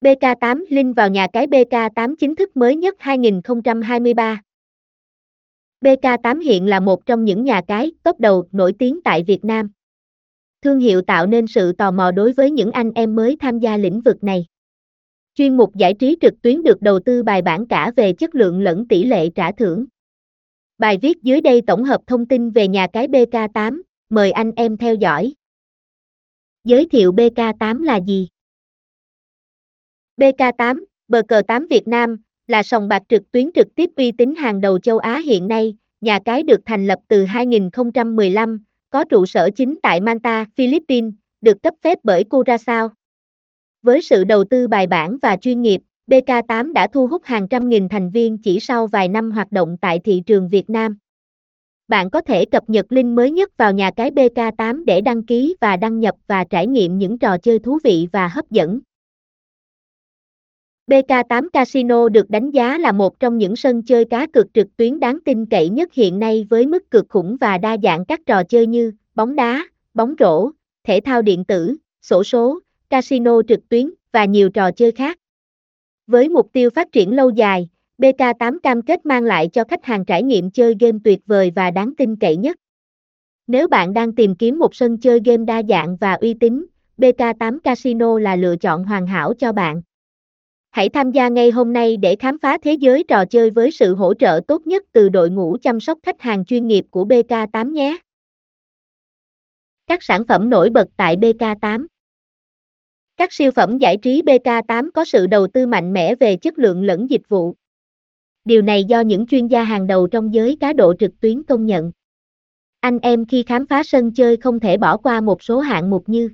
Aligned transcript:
BK8 0.00 0.64
Link 0.68 0.96
vào 0.96 1.08
nhà 1.10 1.26
cái 1.32 1.46
BK8 1.46 2.14
chính 2.18 2.34
thức 2.34 2.56
mới 2.56 2.76
nhất 2.76 2.94
2023. 2.98 4.42
BK8 5.80 6.40
hiện 6.40 6.66
là 6.66 6.80
một 6.80 7.06
trong 7.06 7.24
những 7.24 7.44
nhà 7.44 7.62
cái 7.68 7.92
top 8.02 8.20
đầu 8.20 8.48
nổi 8.52 8.72
tiếng 8.78 9.00
tại 9.04 9.22
Việt 9.22 9.44
Nam. 9.44 9.70
Thương 10.62 10.78
hiệu 10.78 11.02
tạo 11.02 11.26
nên 11.26 11.46
sự 11.46 11.72
tò 11.72 11.90
mò 11.90 12.10
đối 12.10 12.32
với 12.32 12.50
những 12.50 12.72
anh 12.72 12.92
em 12.94 13.16
mới 13.16 13.36
tham 13.40 13.58
gia 13.58 13.76
lĩnh 13.76 14.00
vực 14.00 14.24
này. 14.24 14.46
Chuyên 15.34 15.56
mục 15.56 15.74
giải 15.74 15.94
trí 15.94 16.16
trực 16.20 16.34
tuyến 16.42 16.62
được 16.62 16.82
đầu 16.82 17.00
tư 17.00 17.22
bài 17.22 17.42
bản 17.42 17.66
cả 17.66 17.92
về 17.96 18.12
chất 18.12 18.34
lượng 18.34 18.60
lẫn 18.60 18.88
tỷ 18.88 19.04
lệ 19.04 19.28
trả 19.34 19.52
thưởng. 19.52 19.84
Bài 20.78 20.98
viết 21.02 21.22
dưới 21.22 21.40
đây 21.40 21.62
tổng 21.66 21.84
hợp 21.84 22.00
thông 22.06 22.26
tin 22.26 22.50
về 22.50 22.68
nhà 22.68 22.86
cái 22.92 23.08
BK8, 23.08 23.80
mời 24.08 24.30
anh 24.30 24.52
em 24.56 24.76
theo 24.76 24.94
dõi. 24.94 25.34
Giới 26.64 26.86
thiệu 26.86 27.12
BK8 27.12 27.82
là 27.82 28.00
gì? 28.00 28.28
BK8, 30.18 30.84
bờ 31.08 31.22
cờ 31.28 31.42
8 31.42 31.66
Việt 31.70 31.88
Nam, 31.88 32.16
là 32.46 32.62
sòng 32.62 32.88
bạc 32.88 33.02
trực 33.08 33.32
tuyến 33.32 33.50
trực 33.54 33.74
tiếp 33.74 33.90
uy 33.96 34.12
tín 34.12 34.34
hàng 34.34 34.60
đầu 34.60 34.78
châu 34.78 34.98
Á 34.98 35.18
hiện 35.18 35.48
nay, 35.48 35.76
nhà 36.00 36.18
cái 36.24 36.42
được 36.42 36.60
thành 36.66 36.86
lập 36.86 36.98
từ 37.08 37.24
2015, 37.24 38.64
có 38.90 39.04
trụ 39.04 39.26
sở 39.26 39.50
chính 39.50 39.74
tại 39.82 40.00
Manta, 40.00 40.44
Philippines, 40.56 41.14
được 41.40 41.62
cấp 41.62 41.74
phép 41.82 41.98
bởi 42.02 42.24
Curaçao. 42.30 42.88
Với 43.82 44.02
sự 44.02 44.24
đầu 44.24 44.44
tư 44.44 44.68
bài 44.68 44.86
bản 44.86 45.18
và 45.22 45.36
chuyên 45.36 45.62
nghiệp, 45.62 45.80
BK8 46.06 46.72
đã 46.72 46.86
thu 46.86 47.06
hút 47.06 47.22
hàng 47.24 47.48
trăm 47.48 47.68
nghìn 47.68 47.88
thành 47.88 48.10
viên 48.10 48.38
chỉ 48.38 48.60
sau 48.60 48.86
vài 48.86 49.08
năm 49.08 49.30
hoạt 49.30 49.52
động 49.52 49.76
tại 49.80 49.98
thị 49.98 50.22
trường 50.26 50.48
Việt 50.48 50.70
Nam. 50.70 50.96
Bạn 51.88 52.10
có 52.10 52.20
thể 52.20 52.44
cập 52.44 52.70
nhật 52.70 52.86
link 52.88 53.16
mới 53.16 53.30
nhất 53.30 53.56
vào 53.56 53.72
nhà 53.72 53.90
cái 53.90 54.10
BK8 54.10 54.84
để 54.84 55.00
đăng 55.00 55.22
ký 55.22 55.56
và 55.60 55.76
đăng 55.76 56.00
nhập 56.00 56.14
và 56.26 56.44
trải 56.44 56.66
nghiệm 56.66 56.98
những 56.98 57.18
trò 57.18 57.38
chơi 57.38 57.58
thú 57.58 57.78
vị 57.84 58.08
và 58.12 58.28
hấp 58.28 58.50
dẫn. 58.50 58.80
BK8 60.88 61.48
Casino 61.52 62.08
được 62.08 62.30
đánh 62.30 62.50
giá 62.50 62.78
là 62.78 62.92
một 62.92 63.20
trong 63.20 63.38
những 63.38 63.56
sân 63.56 63.82
chơi 63.82 64.04
cá 64.04 64.26
cược 64.26 64.54
trực 64.54 64.76
tuyến 64.76 65.00
đáng 65.00 65.18
tin 65.24 65.46
cậy 65.46 65.68
nhất 65.68 65.92
hiện 65.92 66.18
nay 66.18 66.46
với 66.50 66.66
mức 66.66 66.90
cược 66.90 67.08
khủng 67.08 67.36
và 67.40 67.58
đa 67.58 67.76
dạng 67.82 68.04
các 68.04 68.20
trò 68.26 68.42
chơi 68.44 68.66
như 68.66 68.92
bóng 69.14 69.36
đá, 69.36 69.64
bóng 69.94 70.14
rổ, 70.18 70.50
thể 70.84 71.00
thao 71.00 71.22
điện 71.22 71.44
tử, 71.44 71.76
sổ 72.02 72.24
số, 72.24 72.58
casino 72.90 73.42
trực 73.48 73.68
tuyến 73.68 73.90
và 74.12 74.24
nhiều 74.24 74.48
trò 74.50 74.70
chơi 74.70 74.92
khác. 74.92 75.18
Với 76.06 76.28
mục 76.28 76.52
tiêu 76.52 76.70
phát 76.70 76.92
triển 76.92 77.16
lâu 77.16 77.30
dài, 77.30 77.68
BK8 77.98 78.58
cam 78.62 78.82
kết 78.82 79.06
mang 79.06 79.22
lại 79.22 79.48
cho 79.48 79.64
khách 79.64 79.84
hàng 79.84 80.04
trải 80.04 80.22
nghiệm 80.22 80.50
chơi 80.50 80.74
game 80.80 80.98
tuyệt 81.04 81.20
vời 81.26 81.52
và 81.54 81.70
đáng 81.70 81.92
tin 81.96 82.16
cậy 82.16 82.36
nhất. 82.36 82.56
Nếu 83.46 83.68
bạn 83.68 83.92
đang 83.94 84.14
tìm 84.14 84.34
kiếm 84.34 84.58
một 84.58 84.74
sân 84.74 84.98
chơi 84.98 85.20
game 85.24 85.44
đa 85.44 85.62
dạng 85.68 85.96
và 85.96 86.14
uy 86.14 86.34
tín, 86.34 86.66
BK8 86.98 87.58
Casino 87.58 88.18
là 88.18 88.36
lựa 88.36 88.56
chọn 88.56 88.84
hoàn 88.84 89.06
hảo 89.06 89.34
cho 89.38 89.52
bạn. 89.52 89.82
Hãy 90.70 90.88
tham 90.88 91.12
gia 91.12 91.28
ngay 91.28 91.50
hôm 91.50 91.72
nay 91.72 91.96
để 91.96 92.16
khám 92.16 92.38
phá 92.38 92.58
thế 92.62 92.72
giới 92.72 93.04
trò 93.08 93.24
chơi 93.24 93.50
với 93.50 93.70
sự 93.70 93.94
hỗ 93.94 94.14
trợ 94.14 94.40
tốt 94.48 94.66
nhất 94.66 94.82
từ 94.92 95.08
đội 95.08 95.30
ngũ 95.30 95.56
chăm 95.62 95.80
sóc 95.80 95.98
khách 96.02 96.20
hàng 96.20 96.44
chuyên 96.44 96.66
nghiệp 96.66 96.84
của 96.90 97.04
BK8 97.04 97.72
nhé. 97.72 97.98
Các 99.86 100.02
sản 100.02 100.24
phẩm 100.28 100.50
nổi 100.50 100.70
bật 100.70 100.88
tại 100.96 101.16
BK8 101.16 101.86
Các 103.16 103.32
siêu 103.32 103.50
phẩm 103.50 103.78
giải 103.78 103.96
trí 103.96 104.22
BK8 104.22 104.90
có 104.94 105.04
sự 105.04 105.26
đầu 105.26 105.46
tư 105.46 105.66
mạnh 105.66 105.92
mẽ 105.92 106.14
về 106.14 106.36
chất 106.36 106.58
lượng 106.58 106.82
lẫn 106.84 107.10
dịch 107.10 107.28
vụ. 107.28 107.54
Điều 108.44 108.62
này 108.62 108.84
do 108.84 109.00
những 109.00 109.26
chuyên 109.26 109.46
gia 109.46 109.64
hàng 109.64 109.86
đầu 109.86 110.06
trong 110.06 110.34
giới 110.34 110.56
cá 110.60 110.72
độ 110.72 110.94
trực 110.98 111.20
tuyến 111.20 111.42
công 111.42 111.66
nhận. 111.66 111.92
Anh 112.80 112.98
em 112.98 113.26
khi 113.26 113.42
khám 113.42 113.66
phá 113.66 113.82
sân 113.82 114.12
chơi 114.14 114.36
không 114.36 114.60
thể 114.60 114.76
bỏ 114.76 114.96
qua 114.96 115.20
một 115.20 115.42
số 115.42 115.60
hạng 115.60 115.90
mục 115.90 116.08
như 116.08 116.30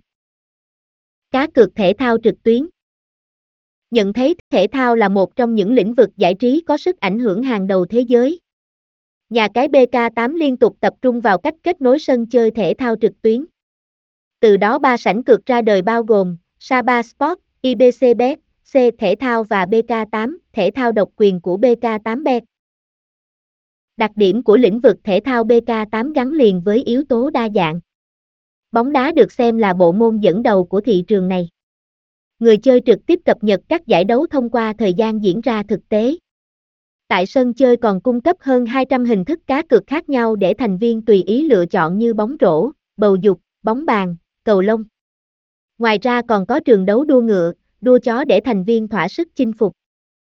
Cá 1.30 1.46
cược 1.54 1.74
thể 1.74 1.92
thao 1.98 2.16
trực 2.22 2.42
tuyến 2.42 2.66
nhận 3.94 4.12
thấy 4.12 4.34
thể 4.50 4.66
thao 4.72 4.96
là 4.96 5.08
một 5.08 5.36
trong 5.36 5.54
những 5.54 5.72
lĩnh 5.72 5.94
vực 5.94 6.10
giải 6.16 6.34
trí 6.34 6.60
có 6.66 6.76
sức 6.76 7.00
ảnh 7.00 7.18
hưởng 7.18 7.42
hàng 7.42 7.66
đầu 7.66 7.86
thế 7.86 8.00
giới. 8.00 8.40
Nhà 9.30 9.48
cái 9.54 9.68
BK8 9.68 10.36
liên 10.36 10.56
tục 10.56 10.76
tập 10.80 10.94
trung 11.02 11.20
vào 11.20 11.38
cách 11.38 11.54
kết 11.62 11.80
nối 11.80 11.98
sân 11.98 12.26
chơi 12.26 12.50
thể 12.50 12.74
thao 12.78 12.96
trực 13.00 13.22
tuyến. 13.22 13.44
Từ 14.40 14.56
đó 14.56 14.78
ba 14.78 14.96
sảnh 14.96 15.24
cược 15.24 15.46
ra 15.46 15.62
đời 15.62 15.82
bao 15.82 16.02
gồm 16.02 16.36
Saba 16.58 17.02
Sport, 17.02 17.38
IBC 17.62 18.16
Bet, 18.18 18.38
C 18.72 18.74
Thể 18.98 19.14
thao 19.20 19.44
và 19.44 19.64
BK8, 19.64 20.36
thể 20.52 20.70
thao 20.74 20.92
độc 20.92 21.08
quyền 21.16 21.40
của 21.40 21.56
BK8 21.56 22.22
Bet. 22.22 22.44
Đặc 23.96 24.10
điểm 24.16 24.42
của 24.42 24.56
lĩnh 24.56 24.80
vực 24.80 24.96
thể 25.04 25.20
thao 25.24 25.44
BK8 25.44 26.12
gắn 26.12 26.32
liền 26.32 26.60
với 26.60 26.82
yếu 26.82 27.04
tố 27.08 27.30
đa 27.30 27.48
dạng. 27.54 27.80
Bóng 28.72 28.92
đá 28.92 29.12
được 29.12 29.32
xem 29.32 29.58
là 29.58 29.74
bộ 29.74 29.92
môn 29.92 30.18
dẫn 30.18 30.42
đầu 30.42 30.64
của 30.64 30.80
thị 30.80 31.04
trường 31.08 31.28
này 31.28 31.48
người 32.44 32.56
chơi 32.56 32.80
trực 32.86 33.06
tiếp 33.06 33.20
cập 33.24 33.44
nhật 33.44 33.60
các 33.68 33.86
giải 33.86 34.04
đấu 34.04 34.26
thông 34.26 34.50
qua 34.50 34.72
thời 34.78 34.94
gian 34.94 35.24
diễn 35.24 35.40
ra 35.40 35.62
thực 35.62 35.88
tế. 35.88 36.16
Tại 37.08 37.26
sân 37.26 37.54
chơi 37.54 37.76
còn 37.76 38.00
cung 38.00 38.20
cấp 38.20 38.36
hơn 38.40 38.66
200 38.66 39.04
hình 39.04 39.24
thức 39.24 39.40
cá 39.46 39.62
cược 39.62 39.86
khác 39.86 40.08
nhau 40.08 40.36
để 40.36 40.54
thành 40.54 40.78
viên 40.78 41.02
tùy 41.02 41.22
ý 41.22 41.48
lựa 41.48 41.66
chọn 41.66 41.98
như 41.98 42.14
bóng 42.14 42.36
rổ, 42.40 42.70
bầu 42.96 43.16
dục, 43.16 43.40
bóng 43.62 43.86
bàn, 43.86 44.16
cầu 44.44 44.60
lông. 44.60 44.84
Ngoài 45.78 45.98
ra 46.02 46.22
còn 46.28 46.46
có 46.46 46.60
trường 46.60 46.86
đấu 46.86 47.04
đua 47.04 47.20
ngựa, 47.20 47.52
đua 47.80 47.98
chó 47.98 48.24
để 48.24 48.40
thành 48.44 48.64
viên 48.64 48.88
thỏa 48.88 49.08
sức 49.08 49.28
chinh 49.34 49.52
phục. 49.52 49.72